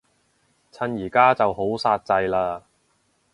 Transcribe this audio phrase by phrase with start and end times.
[0.71, 2.63] 趁而家就好煞掣嘞